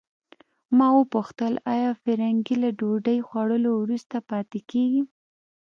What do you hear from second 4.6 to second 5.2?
کیږي.